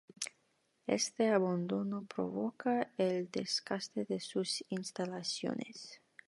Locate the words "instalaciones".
4.69-6.01